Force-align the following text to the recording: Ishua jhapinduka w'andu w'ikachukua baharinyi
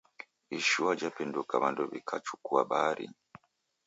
Ishua 0.57 0.91
jhapinduka 0.99 1.53
w'andu 1.61 1.81
w'ikachukua 1.91 2.61
baharinyi 2.69 3.19